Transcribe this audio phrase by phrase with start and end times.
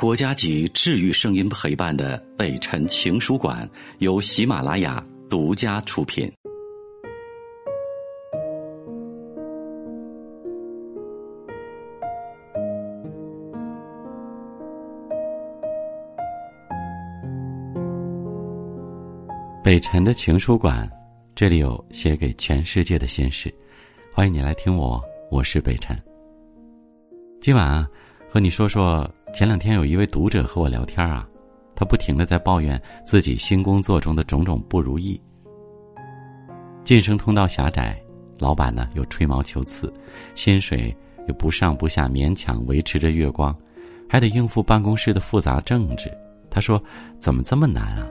[0.00, 6.26] 国家级治愈声音陪伴的北辰情书馆由喜马拉雅独家出品。
[19.62, 20.90] 北辰的情书馆，
[21.34, 23.54] 这里有写给全世界的心事，
[24.14, 24.98] 欢迎你来听我，
[25.30, 25.94] 我是北辰。
[27.38, 27.86] 今晚啊，
[28.30, 29.06] 和你说说。
[29.32, 31.26] 前两天有一位读者和我聊天啊，
[31.74, 35.20] 他不停的在抱怨自己新工作中的种种不如意。
[36.84, 37.98] 晋升通道狭窄，
[38.38, 39.92] 老板呢又吹毛求疵，
[40.34, 40.94] 薪水
[41.28, 43.56] 又不上不下，勉强维持着月光，
[44.08, 46.10] 还得应付办公室的复杂政治。
[46.50, 46.82] 他说
[47.18, 48.06] ：“怎么这么难啊？”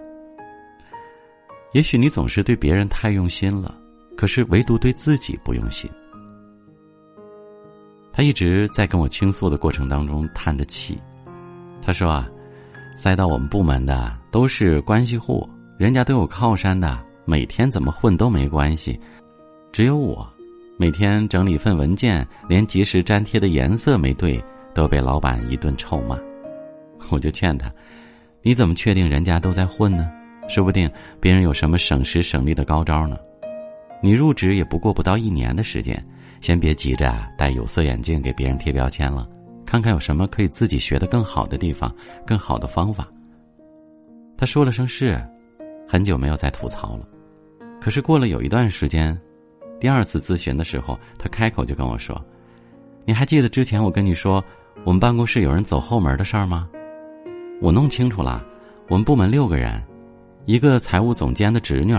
[1.74, 3.77] 也许你总是对别人太用心了，
[4.16, 5.90] 可是唯独对自己不用心。
[8.13, 10.99] 他一直在跟我倾诉的过程当中叹着气。
[11.89, 12.29] 他说啊，
[12.95, 18.99] 塞到我们部门的都是关系户，人家都有靠山的，每天怎么混都没关系，
[19.71, 20.31] 只有我，
[20.77, 24.40] 每天整理份文件，连及时粘贴的颜色没对，
[24.71, 26.15] 都被老板一顿臭骂。
[27.12, 27.71] 我就劝他，
[28.43, 30.07] 你怎么确定人家都在混呢？
[30.48, 30.87] 说不定
[31.20, 33.18] 别人有什么省时省力的高招呢？
[33.99, 36.05] 你入职也不过不到一年的时间，
[36.40, 39.27] 先别急着戴有色眼镜给别人贴标签了。
[39.70, 43.07] 看看有什么可以自己学的更好的地方，更好的方法。
[44.35, 45.23] 他说了声是，
[45.87, 47.07] 很久没有再吐槽了。
[47.79, 49.15] 可是过了有一段时间，
[49.79, 52.20] 第二次咨询的时候，他开口就跟我说
[53.05, 54.43] ：“你还记得之前我跟你说
[54.84, 56.67] 我们办公室有人走后门的事儿吗？
[57.62, 58.43] 我弄清楚了，
[58.87, 59.79] 我们部门六个人，
[60.45, 61.95] 一个财务总监的侄女，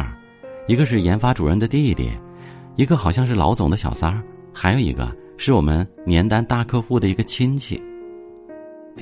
[0.66, 2.10] 一个是研发主任的弟弟，
[2.74, 4.20] 一个好像是老总的小三儿，
[4.52, 5.08] 还有一个。”
[5.42, 7.82] 是我们年单大客户的一个亲戚。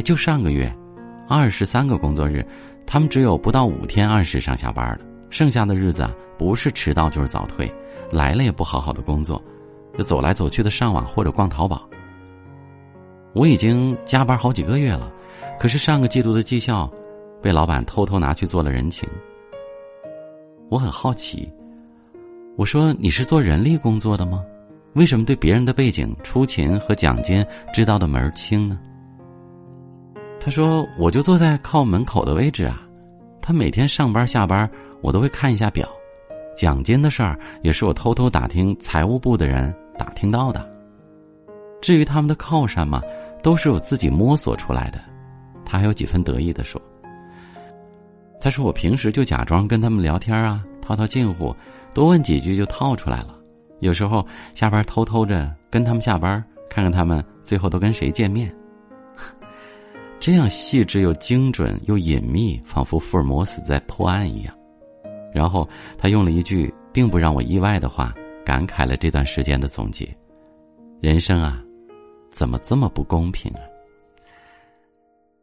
[0.04, 0.72] 就上个月，
[1.28, 2.46] 二十三个工作日，
[2.86, 5.00] 他们只有不到五天按时上下班了。
[5.30, 7.68] 剩下的日子啊，不是迟到就是早退，
[8.12, 9.42] 来了也不好好的工作，
[9.98, 11.90] 就走来走去的上网或者逛淘宝。
[13.32, 15.12] 我已经加班好几个月了，
[15.58, 16.88] 可是上个季度的绩效，
[17.42, 19.08] 被老板偷偷拿去做了人情。
[20.68, 21.52] 我很好奇，
[22.56, 24.44] 我说你是做人力工作的吗？
[24.98, 28.76] 为什么对别人的背景、出勤和奖金知道的门儿清呢？
[30.40, 32.82] 他说：“我就坐在靠门口的位置啊，
[33.40, 34.68] 他每天上班下班，
[35.00, 35.88] 我都会看一下表。
[36.56, 40.68] 奖金的事儿也是我偷偷打听财务部的人打听到的。
[41.80, 43.00] 至于他们的靠山嘛，
[43.40, 44.98] 都是我自己摸索出来的。”
[45.64, 46.82] 他还有几分得意的说
[48.42, 51.54] ：“他说我平时就假装跟他们聊天啊，套套近乎，
[51.94, 53.36] 多问几句就套出来了。”
[53.80, 58.54] 有时候下班偷偷着跟他们下班，看看他们最后都跟谁见面。
[60.20, 64.54] 这样细致又精准又隐秘，仿佛福尔摩斯在破案一样。
[65.32, 68.12] 然后他用了一句并不让我意外的话，
[68.44, 70.08] 感慨了这段时间的总结：
[71.00, 71.62] 人生啊，
[72.30, 73.60] 怎么这么不公平啊？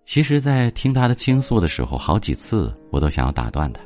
[0.03, 3.81] 其实，在听他的倾诉的时候，好几次我都想要打断他，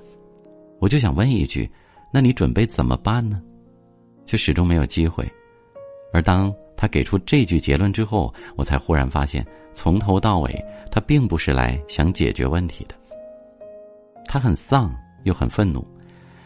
[0.80, 1.70] 我就想问一句：
[2.12, 3.42] 那你准备怎么办呢？
[4.30, 5.28] 却始终没有机会，
[6.14, 12.94] 而当他给出这句结论之后，我才忽然发现，从头到尾，他并不是来想解决问题的。
[14.26, 15.84] 他很丧，又很愤怒，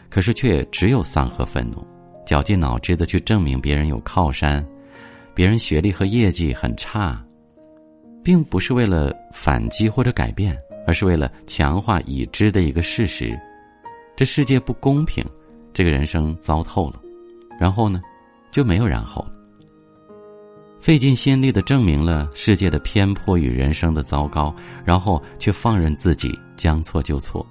[0.08, 1.86] 可是却只有丧和愤怒，
[2.24, 4.66] 绞尽脑汁的去证明别人有靠山，
[5.34, 7.22] 别人学历和业绩很差，
[8.22, 10.56] 并不是为了反击或者改变，
[10.86, 13.38] 而是为了强化已知的一个事实：
[14.16, 15.22] 这世界不公平，
[15.74, 17.03] 这个人生糟透了。
[17.58, 18.00] 然后呢，
[18.50, 19.30] 就没有然后了。
[20.80, 24.54] 费尽心力的证明了世界的偏颇与人生的糟糕，
[24.84, 27.46] 然后却放任自己将错就错。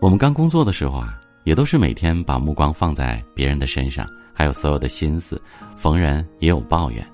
[0.00, 5.42] 我们刚工作的时候啊，也都是每天把目光放在别人的身上，还有所有的心思，
[5.76, 7.04] 逢人也有抱怨。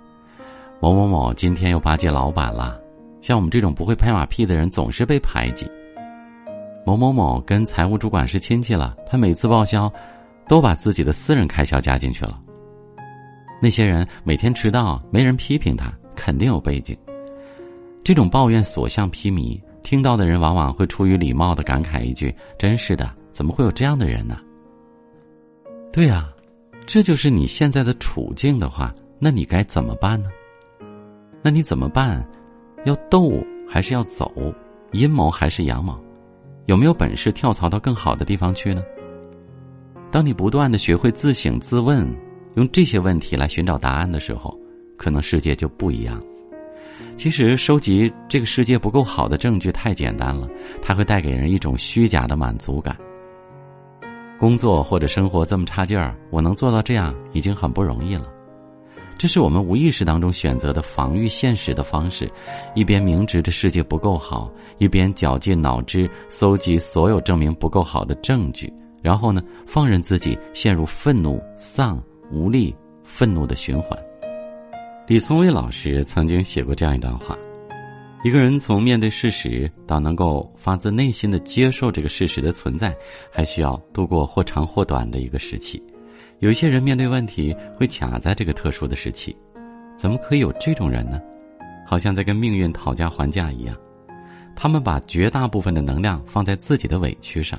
[0.79, 2.79] 某某某今天又巴结老板了，
[3.23, 5.67] 像我们这种不会拍马屁的人总是被排挤。
[6.85, 9.91] 某某某跟财务主管是亲戚了，他每次报销。
[10.49, 12.41] 都把自己的私人开销加进去了。
[13.61, 16.97] 那些人每天迟到，没人批评他，肯定有背景。
[18.05, 24.39] 这种抱怨所向披靡，听到的人往往会出于礼貌的感慨一句：“真是的，怎么会有这样的人呢？”
[25.93, 26.29] 对呀，
[26.87, 30.31] 这就是你现在的处境的话，那你该怎么办呢？
[31.43, 32.25] 那你怎么办？
[32.85, 34.31] 要斗还是要走？
[34.93, 35.99] 阴谋还是阳谋？
[36.67, 38.83] 有没有本事跳槽到更好的地方去呢？
[40.11, 42.07] 当你不断的学会自省自问，
[42.55, 44.59] 用这些问题来寻找答案的时候，
[44.97, 46.23] 可能世界就不一样。
[47.17, 50.49] 其实收集这个世界不够好的证据太简单了，
[50.81, 52.97] 它会带给人一种虚假的满足感。
[54.39, 58.27] 工作或者生活这么差劲儿，我能做到这样已经很不容易了。
[59.19, 62.31] 这是我们无意识当中选择的防御现实的方式，
[62.75, 68.71] 一边明知这世界不够好，一边绞尽脑汁搜集所有证明不够好的证据，
[69.07, 72.75] 然后呢，放任自己陷入愤怒、丧、无力、
[73.05, 73.97] 愤怒的循环。
[75.07, 77.39] 李松蔚老师曾经写过这样一段话：
[78.25, 82.93] 一个人从面对事实到能够发自内心的接受这个事实的存在，
[83.31, 85.81] 还需要度过或长或短的一个时期。
[86.41, 89.37] 有些人面对问题会卡在这个特殊的时期，
[89.97, 91.21] 怎么可以有这种人呢？
[91.87, 93.77] 好像在跟命运讨价还价一样。
[94.57, 97.57] 他们把绝大部分的能量放在自己的委屈上，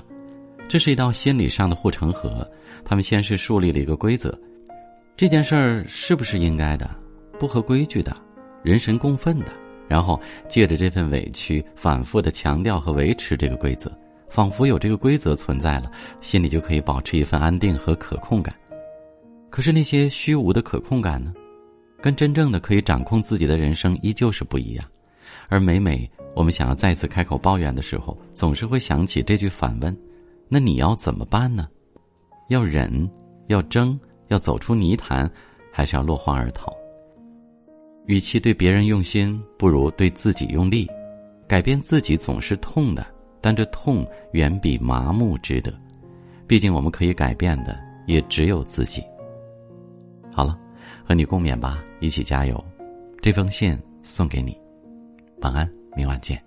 [0.68, 2.48] 这是一道心理上的护城河。
[2.84, 4.38] 他们先是树立了一个规则：
[5.16, 6.90] 这件事儿是不是应该的？
[7.40, 8.16] 不合规矩的，
[8.64, 9.48] 人神共愤的，
[9.88, 13.92] 然后借着这份委屈，反复的强调和维持这个规则，
[14.30, 15.92] 仿佛有这个规则存在了，
[16.22, 18.54] 心里就可以保持一份安定和可控感。
[19.50, 21.34] 可是那些虚无的可控感呢，
[22.02, 24.86] 跟真正的可以掌控自己的人生依旧是不一样。
[25.50, 29.96] 而每每我们想要再次开口抱怨的时候，总是会想起这句反问：
[30.50, 31.68] 那你要怎么办呢？
[32.50, 33.10] 要忍，
[33.48, 35.30] 要争，要走出泥潭，
[35.72, 36.74] 还是要落荒而逃？
[38.06, 40.88] 与其对别人用心，不如对自己用力。
[41.48, 43.06] 改变自己总是痛的，
[43.42, 45.74] 但这痛远比麻木值得。
[46.46, 49.04] 毕竟我们可以改变的也只有自己。
[50.32, 50.58] 好了，
[51.06, 52.64] 和你共勉吧，一起加油。
[53.22, 54.58] 这封信送给你，
[55.42, 56.47] 晚安，明晚见。